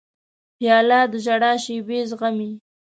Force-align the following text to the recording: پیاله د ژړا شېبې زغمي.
پیاله 0.57 0.99
د 1.11 1.13
ژړا 1.25 1.51
شېبې 1.63 1.99
زغمي. 2.09 2.51